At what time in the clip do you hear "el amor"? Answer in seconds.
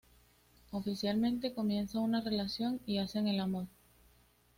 3.27-3.67